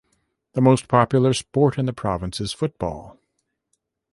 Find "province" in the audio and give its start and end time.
1.93-2.41